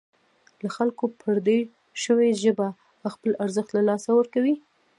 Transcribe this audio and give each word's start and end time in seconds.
له 0.61 0.69
خلکو 0.75 1.03
پردۍ 1.19 1.59
شوې 2.03 2.29
ژبه 2.41 2.67
خپل 3.13 3.31
ارزښت 3.43 3.71
له 3.77 3.81
لاسه 3.89 4.09
ورکوي. 4.15 4.55